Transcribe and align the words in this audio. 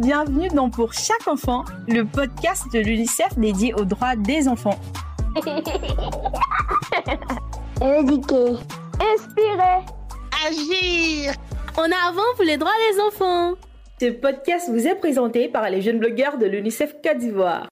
bienvenue 0.00 0.48
dans 0.48 0.70
Pour 0.70 0.94
chaque 0.94 1.28
enfant, 1.28 1.62
le 1.86 2.06
podcast 2.06 2.64
de 2.72 2.78
l'UNICEF 2.78 3.38
dédié 3.38 3.74
aux 3.74 3.84
droits 3.84 4.16
des 4.16 4.48
enfants. 4.48 4.80
Éduquer. 7.82 8.56
Inspirer. 8.98 9.84
Agir. 10.46 11.34
En 11.76 11.84
avant 12.08 12.22
pour 12.34 12.44
les 12.44 12.56
droits 12.56 12.72
des 12.90 13.00
enfants. 13.00 13.54
Ce 14.00 14.10
podcast 14.10 14.70
vous 14.70 14.86
est 14.86 14.94
présenté 14.94 15.48
par 15.48 15.68
les 15.68 15.82
jeunes 15.82 15.98
blogueurs 15.98 16.38
de 16.38 16.46
l'UNICEF 16.46 16.94
Côte 17.04 17.18
d'Ivoire. 17.18 17.68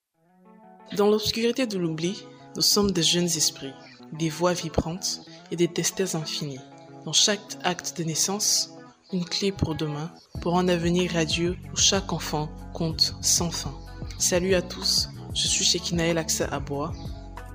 Dans 0.98 1.08
l'obscurité 1.08 1.66
de 1.66 1.78
l'oubli, 1.78 2.26
nous 2.56 2.62
sommes 2.62 2.90
des 2.90 3.02
jeunes 3.02 3.24
esprits, 3.24 3.72
des 4.12 4.28
voix 4.28 4.52
vibrantes 4.52 5.22
et 5.50 5.56
des 5.56 5.68
testeurs 5.68 6.14
infinis. 6.14 6.60
Dans 7.06 7.14
chaque 7.14 7.56
acte 7.64 7.96
de 7.96 8.04
naissance, 8.04 8.77
une 9.12 9.24
clé 9.24 9.52
pour 9.52 9.74
demain, 9.74 10.10
pour 10.42 10.58
un 10.58 10.68
avenir 10.68 11.12
radieux 11.12 11.56
où 11.72 11.76
chaque 11.76 12.12
enfant 12.12 12.50
compte 12.74 13.14
sans 13.22 13.50
fin. 13.50 13.74
Salut 14.18 14.54
à 14.54 14.62
tous, 14.62 15.08
je 15.34 15.46
suis 15.46 15.64
Shekinaël 15.64 16.18
Aksa 16.18 16.46
Abois. 16.46 16.92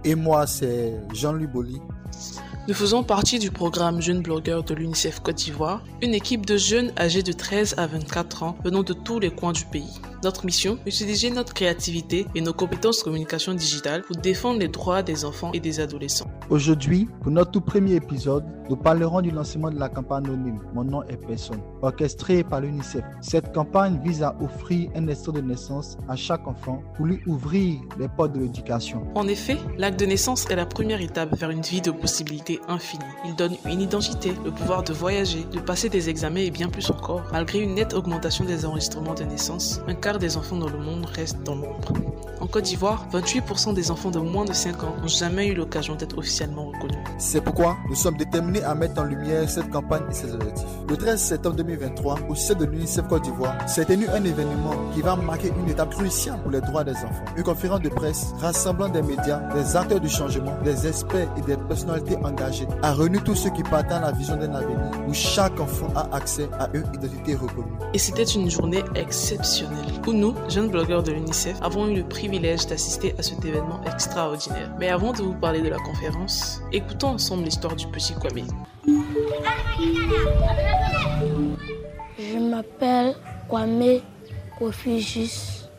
Et 0.03 0.15
moi, 0.15 0.47
c'est 0.47 0.93
Jean-Louis 1.13 1.47
Boli. 1.47 1.79
Nous 2.67 2.73
faisons 2.73 3.03
partie 3.03 3.39
du 3.39 3.51
programme 3.51 4.01
Jeunes 4.01 4.21
blogueurs 4.21 4.63
de 4.63 4.73
l'UNICEF 4.73 5.19
Côte 5.19 5.35
d'Ivoire, 5.35 5.83
une 6.01 6.13
équipe 6.13 6.45
de 6.45 6.57
jeunes 6.57 6.91
âgés 6.97 7.23
de 7.23 7.33
13 7.33 7.75
à 7.77 7.87
24 7.87 8.43
ans 8.43 8.57
venant 8.63 8.83
de 8.83 8.93
tous 8.93 9.19
les 9.19 9.31
coins 9.31 9.51
du 9.51 9.65
pays. 9.65 9.99
Notre 10.23 10.45
mission, 10.45 10.79
utiliser 10.85 11.29
notre 11.29 11.53
créativité 11.53 12.25
et 12.35 12.41
nos 12.41 12.53
compétences 12.53 12.99
de 12.99 13.03
communication 13.03 13.53
digitale 13.53 14.03
pour 14.03 14.15
défendre 14.15 14.59
les 14.59 14.69
droits 14.69 15.03
des 15.03 15.25
enfants 15.25 15.51
et 15.53 15.59
des 15.59 15.81
adolescents. 15.81 16.31
Aujourd'hui, 16.49 17.07
pour 17.21 17.31
notre 17.31 17.51
tout 17.51 17.61
premier 17.61 17.95
épisode, 17.95 18.43
nous 18.69 18.75
parlerons 18.75 19.21
du 19.21 19.31
lancement 19.31 19.69
de 19.69 19.79
la 19.79 19.87
campagne 19.87 20.25
anonyme 20.25 20.59
Mon 20.73 20.83
nom 20.83 21.03
est 21.03 21.17
personne, 21.25 21.61
orchestrée 21.81 22.43
par 22.43 22.59
l'UNICEF. 22.61 23.03
Cette 23.21 23.53
campagne 23.53 23.99
vise 24.03 24.21
à 24.23 24.35
offrir 24.41 24.89
un 24.95 25.07
extrait 25.07 25.33
de 25.33 25.41
naissance 25.41 25.97
à 26.09 26.15
chaque 26.15 26.45
enfant 26.47 26.83
pour 26.95 27.05
lui 27.05 27.19
ouvrir 27.27 27.79
les 27.97 28.09
portes 28.09 28.33
de 28.33 28.41
l'éducation. 28.41 29.03
En 29.15 29.27
effet, 29.27 29.57
l'acte 29.77 29.99
de 29.99 30.05
naissance 30.05 30.45
est 30.49 30.55
la 30.55 30.65
première 30.65 31.01
étape 31.01 31.35
vers 31.37 31.49
une 31.49 31.61
vie 31.61 31.81
de 31.81 31.91
possibilités 31.91 32.59
infinies. 32.67 33.03
Il 33.25 33.35
donne 33.35 33.55
une 33.65 33.81
identité, 33.81 34.33
le 34.43 34.51
pouvoir 34.51 34.83
de 34.83 34.93
voyager, 34.93 35.45
de 35.51 35.59
passer 35.59 35.87
des 35.87 36.09
examens 36.09 36.41
et 36.41 36.51
bien 36.51 36.67
plus 36.67 36.89
encore. 36.89 37.23
Malgré 37.31 37.59
une 37.59 37.75
nette 37.75 37.93
augmentation 37.93 38.43
des 38.43 38.65
enregistrements 38.65 39.13
de 39.13 39.23
naissance, 39.23 39.81
un 39.87 39.95
quart 39.95 40.19
des 40.19 40.35
enfants 40.35 40.57
dans 40.57 40.69
le 40.69 40.79
monde 40.79 41.05
restent 41.05 41.43
dans 41.43 41.55
l'ombre. 41.55 41.93
En 42.41 42.47
Côte 42.47 42.65
d'Ivoire, 42.65 43.07
28% 43.13 43.73
des 43.73 43.91
enfants 43.91 44.11
de 44.11 44.19
moins 44.19 44.43
de 44.43 44.51
5 44.51 44.83
ans 44.83 44.95
n'ont 45.01 45.07
jamais 45.07 45.47
eu 45.47 45.53
l'occasion 45.53 45.95
d'être 45.95 46.17
officiellement 46.17 46.32
C'est 47.17 47.41
pourquoi 47.41 47.77
nous 47.89 47.95
sommes 47.95 48.17
déterminés 48.17 48.63
à 48.63 48.73
mettre 48.73 49.01
en 49.01 49.03
lumière 49.03 49.47
cette 49.47 49.69
campagne 49.69 50.03
et 50.09 50.13
ses 50.13 50.33
objectifs. 50.33 50.65
Le 50.89 50.97
13 50.97 51.21
septembre 51.21 51.55
2023, 51.57 52.19
au 52.27 52.35
sein 52.35 52.55
de 52.55 52.65
l'UNICEF 52.65 53.07
Côte 53.07 53.23
d'Ivoire, 53.23 53.55
s'est 53.69 53.85
tenu 53.85 54.07
un 54.09 54.23
événement 54.23 54.75
qui 54.93 55.01
va 55.01 55.15
marquer 55.15 55.51
une 55.57 55.69
étape 55.69 55.91
cruciale 55.91 56.41
pour 56.41 56.51
les 56.51 56.61
droits 56.61 56.83
des 56.83 56.95
enfants. 56.95 57.25
Une 57.37 57.43
conférence 57.43 57.81
de 57.81 57.89
presse 57.89 58.33
rassemblant 58.39 58.89
des 58.89 59.01
médias, 59.01 59.39
des 59.53 59.75
acteurs 59.75 59.99
du 59.99 60.09
changement, 60.09 60.55
des 60.63 60.87
experts 60.87 61.29
et 61.37 61.41
des 61.41 61.57
personnalités 61.57 62.17
engagées 62.17 62.67
a 62.81 62.93
réuni 62.93 63.19
tous 63.19 63.35
ceux 63.35 63.51
qui 63.51 63.63
partagent 63.63 64.01
la 64.01 64.11
vision 64.11 64.35
d'un 64.35 64.53
avenir 64.53 64.77
où 65.07 65.13
chaque 65.13 65.59
enfant 65.59 65.87
a 65.95 66.15
accès 66.15 66.49
à 66.59 66.67
une 66.73 66.85
identité 66.95 67.35
reconnue. 67.35 67.71
Et 67.93 67.99
c'était 67.99 68.23
une 68.23 68.49
journée 68.49 68.83
exceptionnelle 68.95 70.01
où 70.07 70.13
nous, 70.13 70.33
jeunes 70.49 70.69
blogueurs 70.69 71.03
de 71.03 71.11
l'UNICEF, 71.11 71.57
avons 71.61 71.87
eu 71.87 71.95
le 71.95 72.03
privilège 72.03 72.67
d'assister 72.67 73.13
à 73.19 73.23
cet 73.23 73.45
événement 73.45 73.81
extraordinaire. 73.85 74.71
Mais 74.79 74.89
avant 74.89 75.13
de 75.13 75.21
vous 75.21 75.35
parler 75.35 75.61
de 75.61 75.69
la 75.69 75.77
conférence, 75.77 76.22
écoutons 76.71 77.09
ensemble 77.09 77.43
l'histoire 77.43 77.75
du 77.75 77.87
petit 77.87 78.13
Kwame. 78.13 78.47
Je 82.17 82.37
m'appelle 82.37 83.15
Kwame 83.47 84.01
Kofijus. 84.57 85.69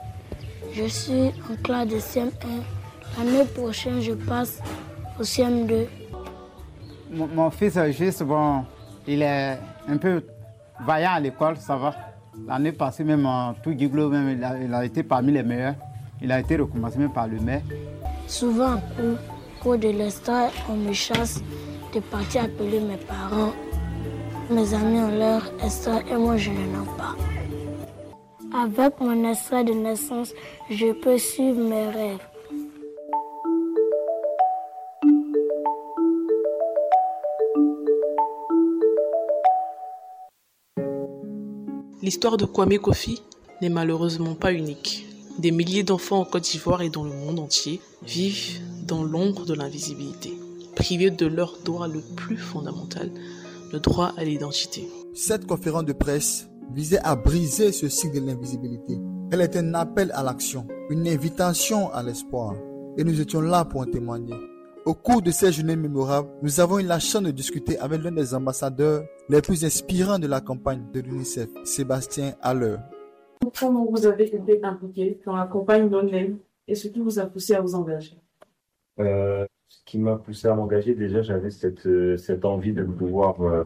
Je 0.73 0.87
suis 0.89 1.29
en 1.51 1.57
classe 1.63 1.89
de 1.89 1.97
CM1. 1.97 2.31
L'année 3.17 3.45
prochaine, 3.55 4.01
je 4.01 4.13
passe 4.13 4.61
au 5.19 5.23
CM2. 5.23 5.87
Mon, 7.13 7.29
mon 7.29 7.51
fils, 7.51 7.79
juste, 7.93 8.25
bon, 8.25 8.65
il 9.07 9.23
est 9.23 9.59
un 9.89 9.97
peu 9.97 10.25
vaillant 10.85 11.13
à 11.13 11.21
l'école, 11.21 11.57
ça 11.57 11.77
va. 11.77 11.95
L'année 12.47 12.73
passée, 12.73 13.05
même 13.05 13.25
en 13.25 13.55
tout 13.55 13.73
Giglo, 13.77 14.09
même, 14.09 14.37
il 14.37 14.43
a, 14.43 14.59
il 14.59 14.75
a 14.75 14.85
été 14.85 15.05
parmi 15.05 15.33
les 15.33 15.45
meilleurs. 15.45 15.77
Il 16.21 16.33
a 16.33 16.41
été 16.41 16.57
recommandé 16.57 16.99
même 16.99 17.13
par 17.13 17.29
le 17.29 17.39
maire. 17.39 17.63
Souvent, 18.27 18.75
en 18.75 19.34
de 19.73 19.89
l'estat, 19.89 20.51
on 20.69 20.77
me 20.77 20.93
chasse 20.93 21.41
de 21.95 22.01
partir 22.01 22.45
appeler 22.45 22.81
mes 22.81 22.99
parents. 22.99 23.53
Mes 24.51 24.75
amis 24.75 24.99
ont 24.99 25.19
leur 25.19 25.43
extrait 25.65 26.05
et 26.11 26.17
moi, 26.17 26.37
je 26.37 26.51
n'en 26.51 26.83
ai 26.83 26.87
pas. 26.99 27.17
Avec 28.57 29.01
mon 29.01 29.29
extrait 29.31 29.65
de 29.65 29.73
naissance, 29.73 30.35
je 30.71 30.93
peux 30.93 31.17
suivre 31.17 31.59
mes 31.59 31.89
rêves. 31.89 32.19
L'histoire 42.03 42.37
de 42.37 42.45
Kwame 42.45 42.79
Kofi 42.79 43.23
n'est 43.63 43.71
malheureusement 43.71 44.35
pas 44.35 44.53
unique. 44.53 45.07
Des 45.39 45.51
milliers 45.51 45.83
d'enfants 45.83 46.21
en 46.21 46.25
Côte 46.27 46.45
d'Ivoire 46.45 46.83
et 46.83 46.91
dans 46.91 47.03
le 47.03 47.11
monde 47.11 47.41
entier 47.41 47.81
vivent 48.03 48.61
dans 48.85 49.03
l'ombre 49.03 49.47
de 49.47 49.55
l'invisibilité, 49.55 50.33
privés 50.75 51.11
de 51.11 51.27
leur 51.27 51.59
droit 51.65 51.89
le 51.89 52.01
plus 52.17 52.37
fondamental, 52.37 53.11
le 53.73 53.81
droit 53.81 54.13
à 54.17 54.25
l'identité. 54.25 54.89
Cette 55.15 55.47
conférence 55.47 55.85
de 55.85 55.93
presse 55.93 56.49
visait 56.73 57.01
à 57.03 57.17
briser 57.17 57.73
ce 57.73 57.89
cycle 57.89 58.21
de 58.21 58.27
l'invisibilité. 58.27 58.99
Elle 59.31 59.41
est 59.41 59.57
un 59.57 59.75
appel 59.75 60.11
à 60.15 60.23
l'action, 60.23 60.67
une 60.91 61.09
invitation 61.09 61.93
à 61.93 62.03
l'espoir. 62.03 62.55
Et 62.97 63.05
nous 63.05 63.21
étions 63.21 63.41
là 63.41 63.65
pour 63.65 63.81
en 63.81 63.87
témoigner. 63.87 64.35
Au 64.85 64.95
cours 64.95 65.23
de 65.23 65.31
ces 65.31 65.51
journées 65.51 65.77
mémorables, 65.77 66.29
nous 66.43 66.61
avons 66.61 66.79
eu 66.79 66.83
la 66.83 66.99
chance 66.99 67.23
de 67.23 67.31
discuter 67.31 67.79
avec 67.79 68.03
l'un 68.03 68.13
des 68.13 68.35
ambassadeurs 68.35 69.05
les 69.29 69.41
plus 69.41 69.65
inspirants 69.65 70.19
de 70.19 70.27
la 70.27 70.41
campagne 70.41 70.85
de 70.93 71.01
l'UNICEF, 71.01 71.49
Sébastien 71.65 72.35
Haller. 72.43 72.77
Comment 73.59 73.87
vous 73.91 74.07
avez 74.07 74.25
été 74.25 74.63
impliqué 74.63 75.21
dans 75.25 75.37
la 75.37 75.47
campagne 75.47 75.89
d'Online 75.89 76.37
et 76.69 76.75
ce 76.75 76.89
qui 76.89 77.01
vous 77.01 77.19
a 77.19 77.27
poussé 77.27 77.55
à 77.55 77.61
vous 77.61 77.75
engager 77.75 78.19
euh, 79.01 79.47
Ce 79.69 79.79
qui 79.85 79.99
m'a 79.99 80.17
poussé 80.17 80.49
à 80.49 80.55
m'engager, 80.55 80.95
déjà, 80.95 81.23
j'avais 81.23 81.51
cette, 81.51 81.87
euh, 81.87 82.17
cette 82.17 82.45
envie 82.45 82.73
de 82.73 82.85
pouvoir 82.85 83.41
euh, 83.43 83.65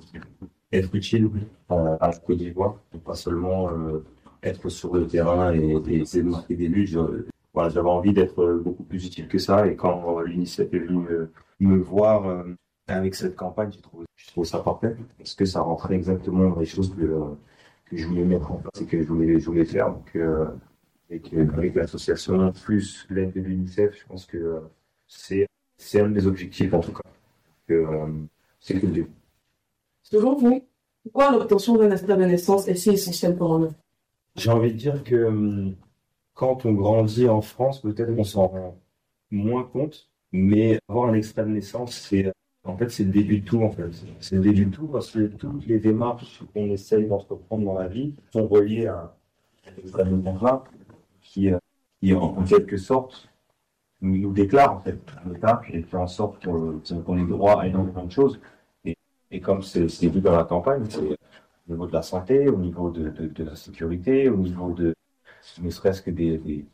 être 0.73 0.95
utile 0.95 1.31
à 1.69 1.99
la 2.01 2.13
Côte 2.13 2.39
d'Ivoire, 2.39 2.77
pas 3.05 3.15
seulement 3.15 3.71
être 4.43 4.69
sur 4.69 4.95
le 4.95 5.07
terrain 5.07 5.53
et, 5.55 5.77
et 5.89 6.01
essayer 6.01 6.23
de 6.23 6.29
marquer 6.29 6.57
des 6.57 6.69
buts. 6.69 6.87
Je- 6.87 7.27
voilà, 7.55 7.71
j'avais 7.71 7.89
envie 7.89 8.13
d'être 8.13 8.61
beaucoup 8.63 8.85
plus 8.85 9.05
utile 9.07 9.29
que 9.29 9.39
ça. 9.39 9.67
Et 9.67 9.77
quand 9.77 10.21
l'UNICEF 10.21 10.73
est 10.73 10.79
venu 10.79 11.07
me, 11.61 11.77
voir 11.79 12.45
avec 12.87 13.15
cette 13.15 13.35
campagne, 13.35 13.73
j'ai 13.73 13.81
trouvé, 13.81 14.07
je 14.17 14.29
trouve 14.29 14.45
ça 14.45 14.59
parfait 14.61 14.95
parce 15.17 15.35
que 15.35 15.45
ça 15.45 15.61
rentrait 15.63 15.95
exactement 15.95 16.51
dans 16.51 16.61
les 16.61 16.67
choses 16.67 16.95
que, 16.95 17.11
je 17.91 18.07
voulais 18.07 18.25
mettre 18.25 18.53
en 18.53 18.57
place 18.57 18.83
et 18.83 18.87
que 18.87 19.03
je 19.03 19.09
voulais, 19.09 19.41
je 19.41 19.65
faire. 19.65 19.91
Donc, 19.91 20.17
avec, 21.11 21.33
avec 21.33 21.75
l'association 21.75 22.53
plus 22.53 23.07
l'aide 23.09 23.33
de 23.33 23.41
l'UNICEF, 23.41 23.99
je 23.99 24.07
pense 24.07 24.27
que 24.27 24.61
c'est 25.09 25.47
c'est 25.79 26.01
un 26.01 26.09
de 26.09 26.15
mes 26.15 26.27
objectifs 26.27 26.73
en 26.75 26.81
tout 26.81 26.93
cas. 26.93 27.03
Que, 27.67 27.75
euh, 27.75 28.07
c'est 28.61 28.79
que 28.81 28.87
le 28.87 28.93
début. 28.93 29.11
Selon 30.03 30.37
vous, 30.37 30.67
pourquoi 31.03 31.33
l'obtention 31.33 31.77
d'un 31.77 31.91
extrait 31.91 32.17
de 32.17 32.25
naissance 32.25 32.69
est 32.69 32.75
si 32.75 32.91
essentielle 32.91 33.37
pour 33.37 33.55
un 33.55 33.65
enfant 33.65 33.77
J'ai 34.37 34.51
envie 34.51 34.73
de 34.73 34.79
dire 34.79 35.05
que 35.05 35.25
hum, 35.25 35.75
quand 36.35 36.65
on 36.65 36.73
grandit 36.73 37.29
en 37.29 37.41
France, 37.41 37.81
peut-être 37.81 38.13
on 38.17 38.25
s'en 38.25 38.47
rend 38.47 38.79
moins 39.31 39.65
compte, 39.65 40.09
mais 40.33 40.79
avoir 40.89 41.09
un 41.09 41.15
extrait 41.15 41.43
de 41.43 41.51
naissance, 41.51 41.95
c'est 41.95 42.33
en 42.65 42.77
fait 42.77 42.91
c'est 42.91 43.05
le 43.05 43.11
début 43.11 43.41
de 43.41 43.45
tout 43.45 43.63
en 43.63 43.71
fait. 43.71 43.91
C'est 44.21 44.37
le 44.37 44.43
début 44.43 44.67
de 44.67 44.71
tout 44.71 44.87
parce 44.87 45.11
que 45.11 45.27
toutes 45.27 45.67
les 45.67 45.79
démarches 45.79 46.43
qu'on 46.53 46.71
essaye 46.71 47.07
d'entreprendre 47.07 47.65
dans 47.65 47.79
la 47.79 47.89
vie 47.89 48.15
sont 48.33 48.47
reliées 48.47 48.87
à 48.87 49.17
cet 49.65 49.79
extrait 49.79 50.05
de 50.05 50.11
naissance-là, 50.11 50.65
qui, 51.21 51.51
euh, 51.51 51.59
qui 52.01 52.15
en 52.15 52.43
quelque 52.45 52.77
sorte 52.77 53.29
nous, 54.01 54.17
nous 54.19 54.33
déclare 54.33 54.75
en 54.75 54.81
fait 54.81 54.99
un 55.25 55.35
état 55.35 55.61
et 55.71 55.83
fait 55.83 55.97
en 55.97 56.07
sorte 56.07 56.45
qu'on 56.45 57.19
ait 57.19 57.27
droit 57.27 57.63
à 57.63 57.67
énormément 57.67 58.05
de 58.05 58.13
choses. 58.13 58.41
Et, 59.31 59.41
comme 59.41 59.63
c'est 59.63 59.87
vu 60.09 60.21
dans 60.21 60.37
la 60.37 60.45
campagne, 60.45 60.85
c'est 60.89 61.01
au 61.01 61.73
niveau 61.73 61.87
de 61.87 61.93
la 61.93 62.03
santé, 62.03 62.49
au 62.49 62.57
niveau 62.57 62.91
de, 62.91 63.13
la 63.45 63.57
sécurité, 63.57 64.29
au 64.31 64.37
niveau 64.37 64.73
de 64.73 64.95
ne 65.61 65.71
serait-ce 65.71 66.01
que 66.03 66.11
des, 66.11 66.65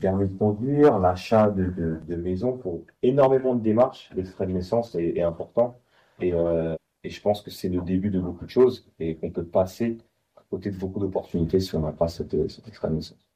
permis 0.00 0.28
de 0.28 0.38
conduire, 0.38 0.98
l'achat 0.98 1.50
de, 1.50 2.16
maisons 2.16 2.56
pour 2.56 2.80
énormément 3.02 3.54
de 3.54 3.62
démarches. 3.62 4.10
L'extrait 4.14 4.46
de 4.46 4.52
naissance 4.52 4.94
est, 4.94 5.20
important 5.20 5.78
et, 6.20 6.32
euh, 6.32 6.74
et 7.02 7.10
je 7.10 7.20
pense 7.20 7.42
que 7.42 7.50
c'est 7.50 7.68
le 7.68 7.80
début 7.80 8.10
de 8.10 8.20
beaucoup 8.20 8.44
de 8.44 8.50
choses 8.50 8.86
et 8.98 9.16
qu'on 9.16 9.30
peut 9.30 9.44
passer 9.44 9.98
à 10.36 10.42
côté 10.50 10.70
de 10.70 10.76
beaucoup 10.76 11.00
d'opportunités 11.00 11.60
si 11.60 11.74
on 11.74 11.80
n'a 11.80 11.92
pas 11.92 12.08
cette, 12.08 12.48
cet 12.50 12.68
extrait 12.68 12.88
de 12.88 12.94
naissance. 12.94 13.29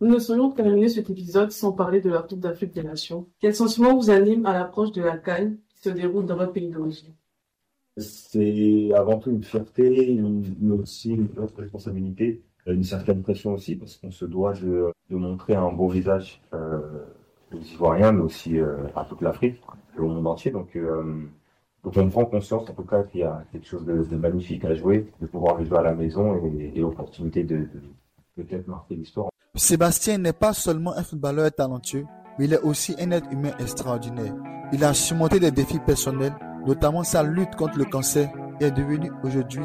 Nous 0.00 0.08
ne 0.08 0.18
saurions 0.18 0.50
terminer 0.50 0.88
cet 0.88 1.10
épisode 1.10 1.50
sans 1.50 1.72
parler 1.72 2.00
de 2.00 2.10
la 2.10 2.22
Coupe 2.22 2.40
d'Afrique 2.40 2.72
des 2.72 2.82
Nations. 2.82 3.26
Quel 3.40 3.54
sentiment 3.54 3.96
vous 3.96 4.10
anime 4.10 4.46
à 4.46 4.52
l'approche 4.52 4.92
de 4.92 5.02
la 5.02 5.18
CAN 5.18 5.54
qui 5.68 5.78
se 5.82 5.90
déroule 5.90 6.26
dans 6.26 6.36
votre 6.36 6.52
pays 6.52 6.70
d'origine? 6.70 7.14
C'est 7.96 8.92
avant 8.94 9.18
tout 9.18 9.30
une 9.30 9.42
fierté, 9.42 10.20
mais 10.60 10.74
aussi 10.74 11.10
une 11.10 11.28
responsabilité 11.56 12.42
une 12.72 12.84
certaine 12.84 13.22
pression 13.22 13.52
aussi 13.54 13.76
parce 13.76 13.96
qu'on 13.96 14.10
se 14.10 14.24
doit 14.24 14.52
de, 14.54 14.92
montrer 15.10 15.54
un 15.54 15.72
beau 15.72 15.88
visage 15.88 16.40
euh, 16.52 17.04
aux 17.52 17.60
Ivoiriens, 17.60 18.12
mais 18.12 18.22
aussi 18.22 18.58
euh, 18.58 18.76
à 18.94 19.04
toute 19.04 19.22
l'Afrique 19.22 19.60
au 19.98 20.06
monde 20.06 20.26
entier. 20.26 20.50
Donc, 20.50 20.76
euh, 20.76 21.24
on 21.84 22.08
prend 22.08 22.26
conscience 22.26 22.68
en 22.68 22.74
tout 22.74 22.84
cas 22.84 23.02
qu'il 23.04 23.20
y 23.20 23.24
a 23.24 23.44
quelque 23.52 23.66
chose 23.66 23.84
de, 23.84 24.16
magnifique 24.16 24.64
à 24.64 24.74
jouer, 24.74 25.10
de 25.20 25.26
pouvoir 25.26 25.64
jouer 25.64 25.78
à 25.78 25.82
la 25.82 25.94
maison 25.94 26.36
et, 26.58 26.78
l'opportunité 26.78 27.42
de 27.42 27.66
peut-être 28.36 28.68
marquer 28.68 28.94
l'histoire. 28.94 29.30
Sébastien 29.54 30.18
n'est 30.18 30.32
pas 30.32 30.52
seulement 30.52 30.96
un 30.96 31.02
footballeur 31.02 31.50
talentueux, 31.50 32.06
mais 32.38 32.44
il 32.44 32.52
est 32.52 32.60
aussi 32.60 32.94
un 32.98 33.10
être 33.10 33.30
humain 33.32 33.52
extraordinaire. 33.58 34.34
Il 34.72 34.84
a 34.84 34.94
surmonté 34.94 35.40
des 35.40 35.50
défis 35.50 35.80
personnels, 35.80 36.36
notamment 36.66 37.02
sa 37.02 37.22
lutte 37.22 37.56
contre 37.56 37.78
le 37.78 37.86
cancer, 37.86 38.30
et 38.60 38.66
est 38.66 38.70
devenu 38.70 39.10
aujourd'hui 39.24 39.64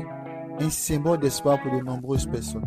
un 0.60 0.70
symbole 0.70 1.20
d'espoir 1.20 1.62
pour 1.62 1.72
de 1.72 1.84
nombreuses 1.84 2.28
personnes. 2.28 2.66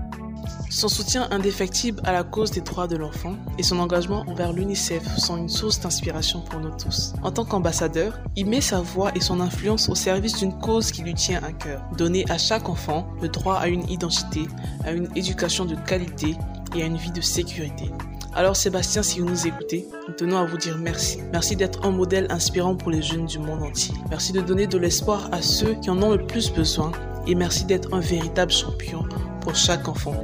Son 0.71 0.89
soutien 0.89 1.29
indéfectible 1.31 2.01
à 2.05 2.13
la 2.13 2.23
cause 2.23 2.51
des 2.51 2.61
droits 2.61 2.87
de 2.87 2.97
l'enfant 2.97 3.35
et 3.59 3.63
son 3.63 3.79
engagement 3.79 4.25
envers 4.29 4.53
l'UNICEF 4.53 5.17
sont 5.17 5.37
une 5.37 5.49
source 5.49 5.81
d'inspiration 5.81 6.43
pour 6.43 6.61
nous 6.61 6.77
tous. 6.77 7.15
En 7.23 7.31
tant 7.31 7.45
qu'ambassadeur, 7.45 8.19
il 8.37 8.47
met 8.47 8.61
sa 8.61 8.81
voix 8.81 9.11
et 9.15 9.21
son 9.21 9.41
influence 9.41 9.89
au 9.89 9.95
service 9.95 10.37
d'une 10.39 10.57
cause 10.59 10.91
qui 10.91 11.03
lui 11.03 11.15
tient 11.15 11.43
à 11.43 11.53
cœur. 11.53 11.83
Donner 11.97 12.25
à 12.29 12.39
chaque 12.39 12.69
enfant 12.69 13.09
le 13.23 13.29
droit 13.29 13.57
à 13.57 13.69
une 13.69 13.89
identité, 13.89 14.47
à 14.85 14.93
une 14.93 15.09
éducation 15.17 15.65
de 15.65 15.75
qualité 15.75 16.37
à 16.83 16.87
une 16.87 16.97
vie 16.97 17.11
de 17.11 17.21
sécurité. 17.21 17.91
Alors 18.35 18.55
Sébastien, 18.55 19.03
si 19.03 19.21
vous 19.21 19.27
nous 19.27 19.47
écoutez, 19.47 19.87
nous 20.07 20.15
tenons 20.15 20.37
à 20.37 20.45
vous 20.45 20.59
dire 20.59 20.77
merci. 20.79 21.21
Merci 21.33 21.57
d'être 21.57 21.87
un 21.87 21.91
modèle 21.91 22.27
inspirant 22.29 22.77
pour 22.77 22.91
les 22.91 23.01
jeunes 23.01 23.25
du 23.25 23.39
monde 23.39 23.63
entier. 23.63 23.95
Merci 24.11 24.33
de 24.33 24.43
donner 24.43 24.67
de 24.67 24.77
l'espoir 24.77 25.29
à 25.33 25.41
ceux 25.41 25.75
qui 25.75 25.89
en 25.89 26.03
ont 26.03 26.13
le 26.13 26.27
plus 26.27 26.53
besoin 26.53 26.93
et 27.27 27.35
merci 27.35 27.65
d'être 27.65 27.95
un 27.95 28.01
véritable 28.01 28.53
champion 28.53 29.05
pour 29.41 29.55
chaque 29.55 29.89
enfant. 29.89 30.15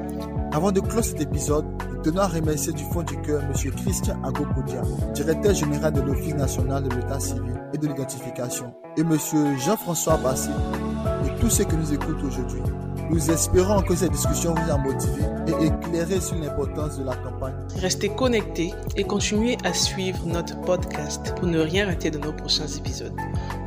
Avant 0.53 0.71
de 0.71 0.81
clore 0.81 1.03
cet 1.03 1.23
épisode, 1.23 1.65
nous 1.91 2.03
tenons 2.03 2.21
à 2.21 2.29
remercier 2.29 2.75
du 2.75 2.85
fond 2.93 3.03
du 3.03 3.19
cœur 3.23 3.41
M. 3.43 3.71
Christian 3.71 4.23
Agopodia, 4.23 4.83
directeur 5.15 5.55
général 5.55 5.95
de 5.95 6.03
l'Office 6.03 6.35
national 6.35 6.83
de 6.83 6.95
l'État 6.95 7.19
civil 7.19 7.55
et 7.73 7.79
de 7.79 7.87
l'identification, 7.87 8.75
et 8.99 9.01
M. 9.01 9.17
Jean-François 9.59 10.19
Bassi, 10.19 10.51
et 11.25 11.41
tous 11.41 11.49
ceux 11.49 11.65
qui 11.65 11.77
nous 11.77 11.95
écoutent 11.95 12.23
aujourd'hui. 12.23 12.61
Nous 13.11 13.31
espérons 13.31 13.83
que 13.83 13.95
cette 13.95 14.13
discussion 14.13 14.55
vous 14.55 14.71
a 14.71 14.79
motivé 14.79 15.23
et 15.47 15.67
éclairé 15.67 16.21
sur 16.21 16.37
l'importance 16.37 16.99
de 16.99 17.05
la 17.05 17.17
campagne. 17.17 17.55
Restez 17.77 18.09
connectés 18.09 18.73
et 18.97 19.05
continuez 19.05 19.59
à 19.65 19.73
suivre 19.75 20.21
notre 20.27 20.61
podcast 20.63 21.35
pour 21.37 21.49
ne 21.49 21.61
rien 21.61 21.87
rater 21.87 22.11
de 22.11 22.19
nos 22.19 22.33
prochains 22.33 22.67
épisodes. 22.67 23.17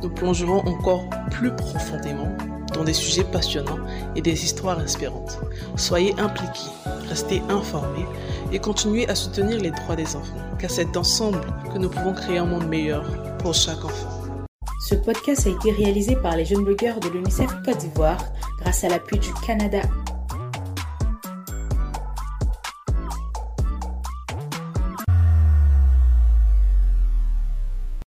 Nous 0.02 0.10
plongerons 0.10 0.60
encore 0.66 1.04
plus 1.30 1.54
profondément 1.54 2.28
dans 2.74 2.84
des 2.84 2.92
sujets 2.92 3.24
passionnants 3.24 3.78
et 4.14 4.22
des 4.22 4.44
histoires 4.44 4.78
inspirantes. 4.78 5.38
Soyez 5.76 6.14
impliqués, 6.18 6.70
restez 7.08 7.42
informés 7.48 8.06
et 8.52 8.58
continuez 8.58 9.08
à 9.08 9.14
soutenir 9.14 9.60
les 9.60 9.70
droits 9.70 9.96
des 9.96 10.16
enfants, 10.16 10.34
car 10.58 10.70
c'est 10.70 10.96
ensemble 10.96 11.40
que 11.72 11.78
nous 11.78 11.88
pouvons 11.88 12.12
créer 12.12 12.38
un 12.38 12.46
monde 12.46 12.66
meilleur 12.66 13.04
pour 13.38 13.54
chaque 13.54 13.84
enfant. 13.84 14.15
Ce 14.88 14.94
podcast 14.94 15.48
a 15.48 15.50
été 15.50 15.72
réalisé 15.72 16.14
par 16.14 16.36
les 16.36 16.44
jeunes 16.44 16.62
blogueurs 16.62 17.00
de 17.00 17.08
l'UNICEF 17.08 17.50
Côte 17.64 17.78
d'Ivoire 17.78 18.24
grâce 18.60 18.84
à 18.84 18.88
l'appui 18.88 19.18
du 19.18 19.34
Canada 19.44 19.80